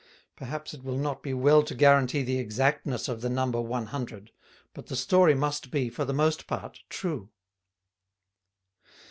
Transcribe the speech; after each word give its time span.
Perhaps 0.35 0.73
it 0.73 0.81
will 0.83 0.97
not 0.97 1.21
be 1.21 1.31
well 1.31 1.61
to 1.61 1.75
guarantee 1.75 2.23
the 2.23 2.39
exactness 2.39 3.07
of 3.07 3.21
the 3.21 3.29
number 3.29 3.61
one 3.61 3.85
hundred; 3.85 4.31
but 4.73 4.87
the 4.87 4.95
story 4.95 5.35
must 5.35 5.69
be 5.69 5.91
for 5.91 6.05
the 6.05 6.11
most 6.11 6.47
part 6.47 6.79
true. 6.89 7.29